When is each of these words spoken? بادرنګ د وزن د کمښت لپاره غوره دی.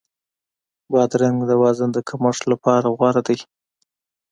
بادرنګ 0.91 1.37
د 1.49 1.51
وزن 1.63 1.89
د 1.93 1.97
کمښت 2.09 2.43
لپاره 2.51 2.87
غوره 2.97 3.21
دی. 3.27 3.37